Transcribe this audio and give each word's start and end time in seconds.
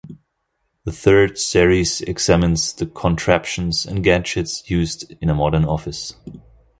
The 0.83 0.91
third 0.91 1.37
series 1.37 2.01
examines 2.01 2.73
the 2.73 2.87
contraptions 2.87 3.85
and 3.85 4.03
gadgets 4.03 4.67
used 4.67 5.13
in 5.21 5.29
a 5.29 5.35
modern 5.35 5.63
office. 5.63 6.15